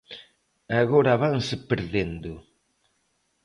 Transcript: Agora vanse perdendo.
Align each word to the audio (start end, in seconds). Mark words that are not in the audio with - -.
Agora 0.81 1.19
vanse 1.23 1.55
perdendo. 1.69 2.33